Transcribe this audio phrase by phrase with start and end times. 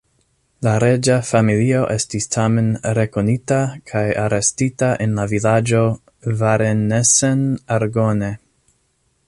[0.67, 3.59] La reĝa familio estis tamen rekonita
[3.91, 5.83] kaj arestita en la vilaĝo
[6.43, 8.33] Varennes-en-Argonne.